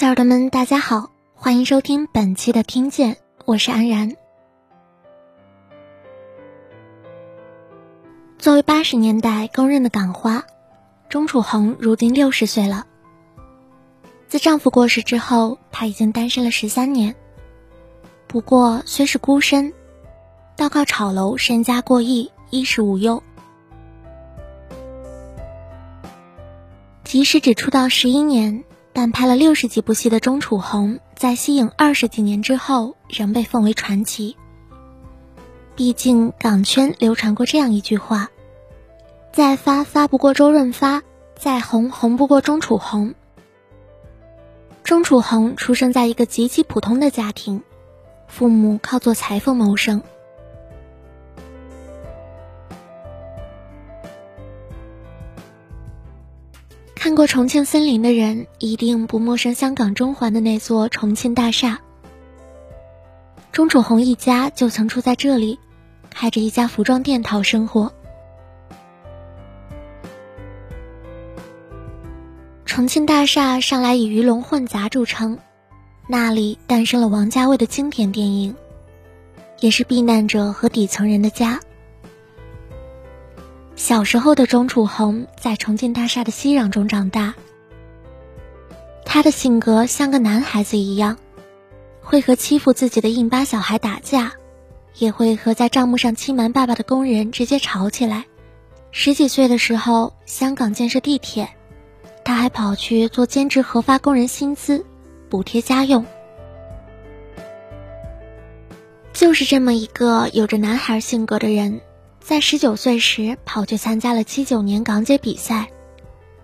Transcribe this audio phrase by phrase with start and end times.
[0.00, 4.16] 小耳朵们，大家好，欢迎收听本期的听见，我是安然。
[8.38, 10.42] 作为八十年代公认的港花，
[11.10, 12.86] 钟楚红如今六十岁了。
[14.26, 17.14] 自丈夫过世之后，她已经单身了十三年。
[18.26, 19.70] 不过，虽是孤身，
[20.56, 23.22] 倒靠炒楼，身家过亿，衣食无忧。
[27.04, 28.64] 即使只出道十一年。
[28.92, 34.36] 但拍了六十几部戏的钟楚红，在息影二十几年之后，仍被奉为传奇。
[35.76, 38.30] 毕竟港圈流传过这样一句话
[39.32, 41.02] ：“再发发不过周润发，
[41.36, 43.14] 再红红不过钟楚红。”
[44.82, 47.62] 钟楚红出生在一个极其普通的家庭，
[48.26, 50.02] 父母靠做裁缝谋生。
[57.00, 61.80] 看过《重庆森林》的人一定不陌生香港中环的那座重庆大厦。
[63.52, 65.58] 钟楚红一家就曾住在这里，
[66.10, 67.94] 开着一家服装店讨生活。
[72.66, 75.38] 重庆大厦上来以鱼龙混杂著称，
[76.06, 78.54] 那里诞生了王家卫的经典电影，
[79.60, 81.60] 也是避难者和底层人的家。
[83.80, 87.34] 小时候的钟楚红在重庆大厦的熙攘中长大。
[89.06, 91.16] 他的性格像个男孩子一样，
[92.02, 94.32] 会和欺负自己的印巴小孩打架，
[94.98, 98.26] 也会和在账目上欺瞒爸爸的工人直接吵起来。
[98.90, 101.48] 十几岁的时候，香港建设地铁，
[102.22, 104.84] 他还跑去做兼职核发工人薪资，
[105.30, 106.04] 补贴家用。
[109.14, 111.80] 就是这么一个有着男孩性格的人。
[112.20, 115.68] 在十九岁时，跑去参加了七九年港姐比赛，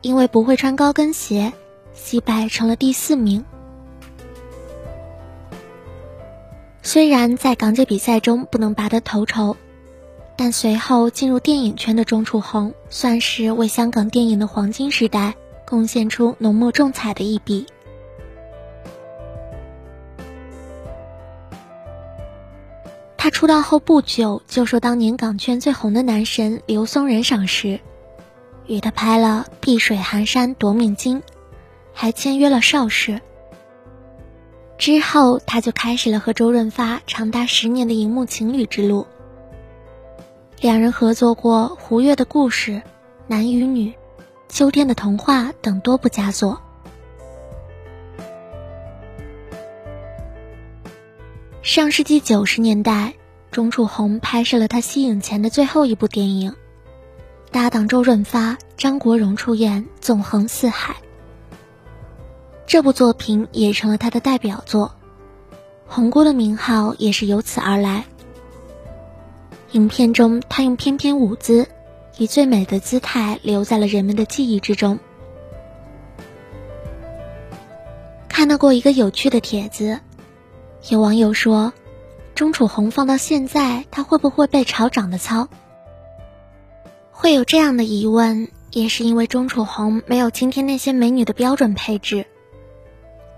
[0.00, 1.52] 因为不会穿高跟鞋，
[1.94, 3.44] 惜败成了第四名。
[6.82, 9.56] 虽然在港姐比赛中不能拔得头筹，
[10.36, 15.34] 但随后进入电影圈的钟楚红，算是为香港电影的黄金时代
[15.66, 17.66] 贡献出浓墨重彩的一笔。
[23.20, 27.80] 他出道后不久就受当年港圈最红的男神刘松仁赏识，
[28.68, 31.20] 与他拍了《碧水寒山夺命金》，
[31.92, 33.20] 还签约了邵氏。
[34.78, 39.04] 之后他就开始了和周润发长达十年的荧幕情侣之路。
[40.60, 42.72] 两人合作过《胡月的故事》
[43.26, 43.90] 《男与女》
[44.48, 46.60] 《秋天的童话》等多部佳作。
[51.62, 53.12] 上世纪九十年代，
[53.50, 56.54] 钟楚红拍摄了她息影前的最后一部电影，
[57.50, 60.94] 搭档周润发、张国荣出演《纵横四海》。
[62.66, 64.94] 这部作品也成了她的代表作，
[65.86, 68.04] 红姑的名号也是由此而来。
[69.72, 71.66] 影片中，她用翩翩舞姿，
[72.18, 74.98] 以最美的姿态留在了人们的记忆之中。
[78.28, 79.98] 看到过一个有趣的帖子。
[80.88, 81.74] 有网友说
[82.34, 85.48] ：“钟楚红放到现在，她会不会被炒长得糙？”
[87.12, 92.24] 会有这样的疑问，也是因为钟楚红没有今天那些美女的标准配置。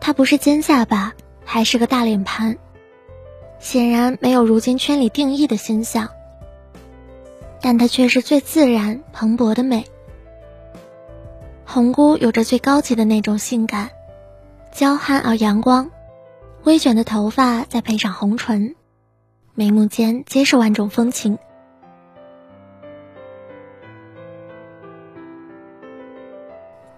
[0.00, 1.12] 她不是尖下巴，
[1.44, 2.56] 还是个大脸盘，
[3.58, 6.08] 显然没有如今圈里定义的形象。
[7.60, 9.84] 但她却是最自然、蓬勃的美。
[11.66, 13.90] 红姑有着最高级的那种性感，
[14.72, 15.90] 娇憨而阳光。
[16.64, 18.74] 微卷的头发，再配上红唇，
[19.54, 21.38] 眉目间皆是万种风情。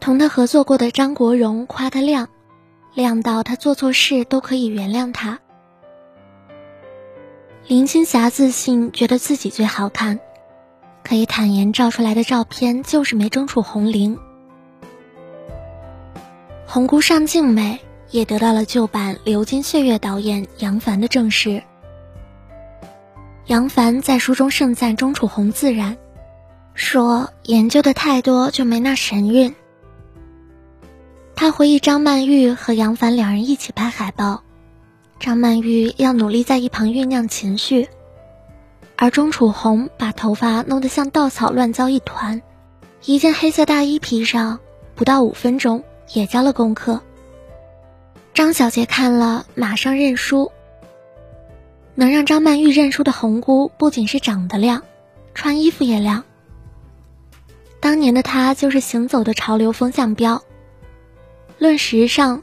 [0.00, 2.28] 同他合作过的张国荣夸他靓，
[2.92, 5.40] 靓到他做错事都可以原谅他。
[7.66, 10.20] 林青霞自信觉得自己最好看，
[11.02, 14.18] 可以坦言照出来的照片就是没争出红绫。
[16.66, 17.80] 红姑上镜美。
[18.14, 21.60] 也得到了旧版《流金岁月》导演杨凡的证实。
[23.46, 25.96] 杨凡在书中盛赞钟楚红自然，
[26.74, 29.52] 说研究的太多就没那神韵。
[31.34, 34.44] 他回忆张曼玉和杨凡两人一起拍海报，
[35.18, 37.88] 张曼玉要努力在一旁酝酿情绪，
[38.94, 42.40] 而钟楚红把头发弄得像稻草乱糟一团，
[43.06, 44.60] 一件黑色大衣披上，
[44.94, 45.82] 不到五分钟
[46.12, 47.00] 也交了功课。
[48.34, 50.50] 张小姐看了，马上认输。
[51.94, 54.82] 能让张曼玉认输的红姑，不仅是长得亮，
[55.34, 56.24] 穿衣服也亮。
[57.78, 60.42] 当年的她就是行走的潮流风向标。
[61.58, 62.42] 论时尚，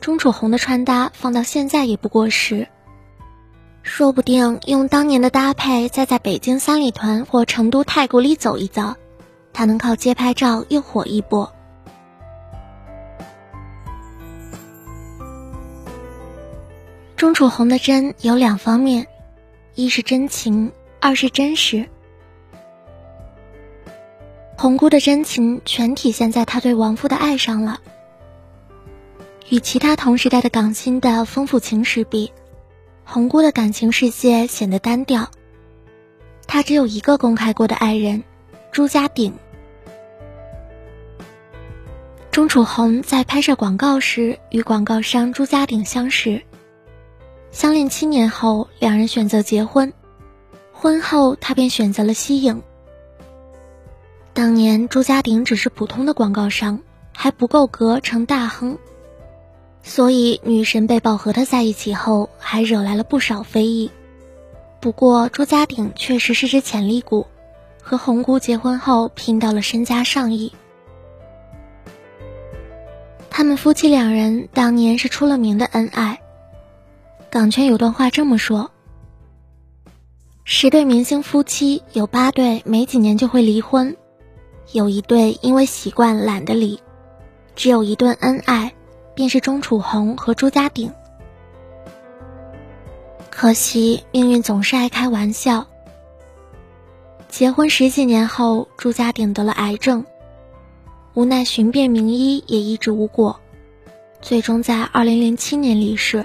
[0.00, 2.66] 钟楚红的穿搭放到现在也不过时。
[3.84, 8.96] 说不定用当年的搭配，再在北京三里屯或成都太古里走一遭，
[9.52, 11.52] 她能靠街拍照又火一波。
[17.18, 19.08] 钟楚红的真有两方面，
[19.74, 20.70] 一是真情，
[21.00, 21.88] 二是真实。
[24.56, 27.80] 红姑的真情全体现在她对亡夫的爱上了。
[29.48, 32.32] 与其他同时代的港星的丰富情史比。
[33.04, 35.28] 红姑的感情世界显得单调。
[36.46, 38.22] 她只有一个公开过的爱人，
[38.70, 39.34] 朱家鼎。
[42.30, 46.40] 钟楚红在拍摄广告时与广告商朱家鼎相识，
[47.50, 49.92] 相恋七年后，两人选择结婚。
[50.72, 52.62] 婚后，他便选择了息影。
[54.32, 56.80] 当年朱家鼎只是普通的广告商，
[57.12, 58.78] 还不够格成大亨。
[59.82, 63.90] 所以，女神被曝和他在一起后，还惹来了不少非议。
[64.80, 67.26] 不过，朱家鼎确实是只潜力股，
[67.82, 70.52] 和红姑结婚后拼到了身家上亿。
[73.30, 76.20] 他们夫妻两人当年是出了名的恩爱。
[77.30, 78.70] 港圈有段话这么说：
[80.44, 83.96] 十对明星夫妻有八对没几年就会离婚，
[84.72, 86.80] 有一对因为习惯懒得离，
[87.54, 88.72] 只有一段恩爱。
[89.18, 90.92] 便是钟楚红和朱家鼎。
[93.30, 95.66] 可惜命运总是爱开玩笑。
[97.28, 100.06] 结婚十几年后，朱家鼎得了癌症，
[101.14, 103.40] 无奈寻遍名医也医治无果，
[104.22, 106.24] 最终在二零零七年离世。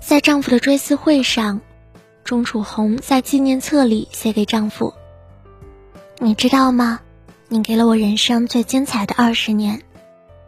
[0.00, 1.60] 在丈夫的追思会上，
[2.24, 4.94] 钟楚红在纪念册里写给丈夫
[6.18, 7.00] ：“你知道吗？
[7.48, 9.82] 你给了我人生最精彩的二十年。”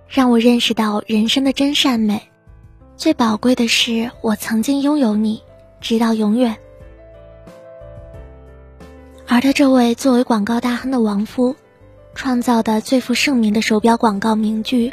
[0.09, 2.21] 让我认识到人生的真善美，
[2.99, 5.43] 最宝贵的是我曾经拥有你，
[5.81, 6.59] 直到永远。
[9.27, 11.57] 而他这位作为广告大亨的亡夫，
[12.15, 14.93] 创造的最负盛名的手表广告名句，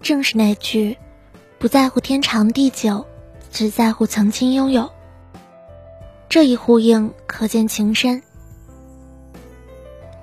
[0.00, 0.96] 正是那句
[1.60, 3.06] “不在乎天长地久，
[3.50, 4.90] 只在乎曾经拥有”。
[6.28, 8.22] 这一呼应可见情深。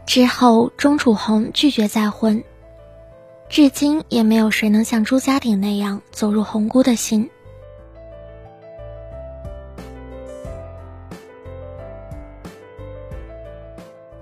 [0.06, 2.44] 之后，钟楚红拒绝再婚。
[3.50, 7.30] 至今也没有谁能像朱家鼎那样走入红姑的心。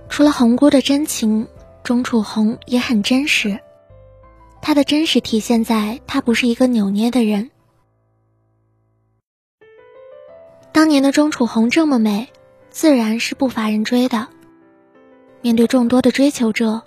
[0.09, 1.47] 除了红姑的真情，
[1.83, 3.57] 钟楚红也很真实。
[4.61, 7.49] 她的真实体现在她不是一个扭捏的人。
[10.73, 12.29] 当年的钟楚红这么美，
[12.69, 14.27] 自然是不乏人追的。
[15.41, 16.83] 面对众多的追求者。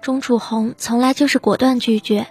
[0.00, 2.26] 钟楚红从来就是果断拒绝，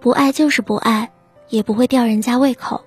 [0.00, 1.12] 不爱就是不爱，
[1.48, 2.82] 也不会吊人家胃口。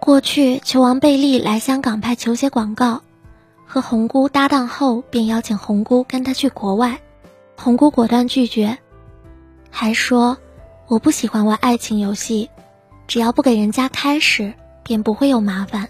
[0.00, 3.02] 过去球王贝利来香港拍球鞋广告，
[3.66, 6.98] 和红姑搭档后，便邀请红姑跟他去国外，
[7.54, 8.78] 红姑果断拒绝，
[9.70, 10.38] 还说
[10.86, 12.48] 我不喜欢玩爱情游戏，
[13.06, 15.88] 只要不给人家开始，便不会有麻烦。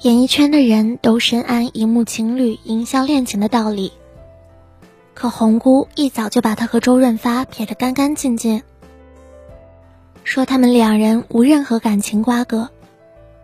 [0.00, 3.92] 演艺圈的人都深谙荧幕情侣营销恋情的道理，
[5.14, 8.62] 可红姑一早就把他和周润发撇得干干净净，
[10.24, 12.70] 说他们两人无任何感情瓜葛，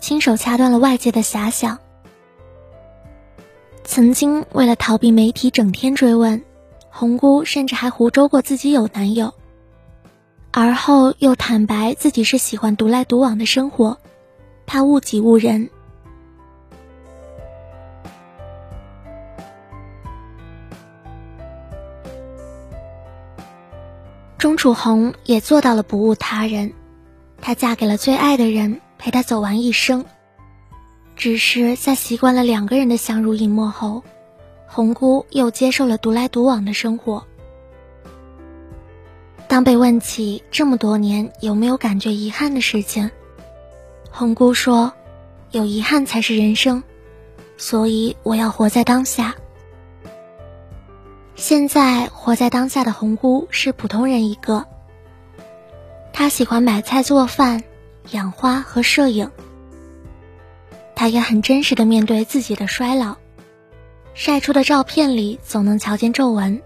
[0.00, 1.78] 亲手掐断了外界的遐想。
[3.84, 6.42] 曾经为了逃避媒体整天追问，
[6.98, 9.32] 红姑甚至还胡诌过自己有男友，
[10.50, 13.96] 而后又坦白自己是喜欢独来独往的生活，
[14.66, 15.70] 怕误己误人。
[24.38, 26.72] 钟楚红也做到了不误他人，
[27.40, 30.04] 她嫁给了最爱的人，陪他走完一生。
[31.14, 34.02] 只是在习惯了两个人的相濡以沫后，
[34.68, 37.24] 红姑又接受了独来独往的生活。
[39.48, 43.10] 当被问起这么多年有没有感觉遗憾的事情，
[44.10, 44.92] 红姑说
[45.50, 46.82] ：“有遗憾才是人生，
[47.56, 49.34] 所以我要活在当下。”
[51.34, 54.66] 现在活在当下的红姑是普通人一个。
[56.12, 57.62] 她喜欢买菜做饭、
[58.10, 59.30] 养花和摄影。
[60.94, 63.16] 她也很真实的面对自己的衰老，
[64.20, 66.60] 晒出的照片里总能瞧见皱纹。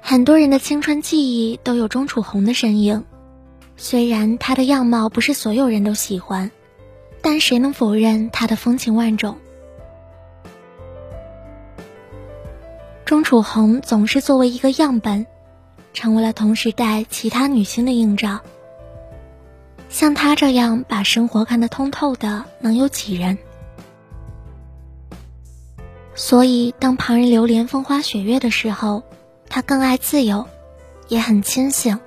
[0.00, 3.04] 很多人的青春记忆都有钟楚红的身影，
[3.76, 6.50] 虽然她的样貌不是所有人都喜欢，
[7.22, 9.38] 但谁能否认她的风情万种？
[13.04, 15.28] 钟楚红总是作为一个样本，
[15.94, 18.40] 成为了同时代其他女星的映照。
[19.88, 23.36] 像他这样把生活看得通透的，能有几人？
[26.14, 29.02] 所以，当旁人流连风花雪月的时候，
[29.48, 30.46] 他更爱自由，
[31.08, 31.98] 也很清醒。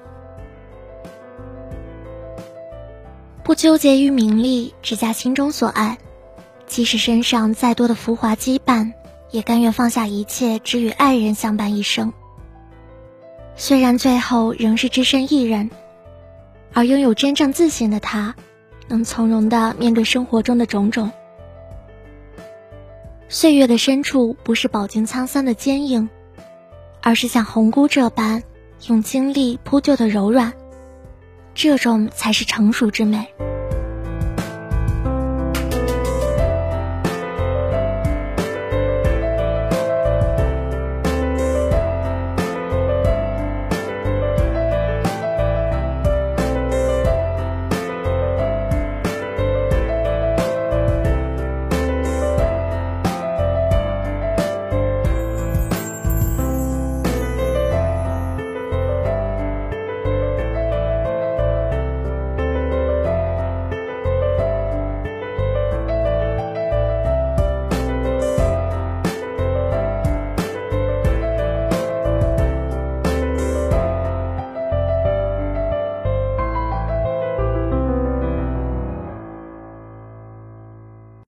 [3.44, 5.98] 不纠结于名利，只嫁心中所爱。
[6.68, 8.94] 即使身上再多的浮华羁绊，
[9.32, 12.14] 也甘愿放下一切，只与爱人相伴一生。
[13.56, 15.70] 虽然最后仍是只身一人，
[16.74, 18.36] 而拥有真正自信的他，
[18.88, 21.12] 能从容的面对生活中的种种。
[23.30, 26.10] 岁月的深处，不是饱经沧桑的坚硬，
[27.02, 28.44] 而是像红菇这般，
[28.88, 30.54] 用经历铺就的柔软。
[31.54, 33.28] 这种才是成熟之美。